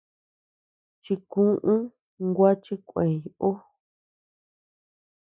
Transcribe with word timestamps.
Chikuʼu 1.03 1.73
gua 2.35 2.51
chikueñ 2.63 3.11
ú 3.47 3.49
c. 3.57 3.59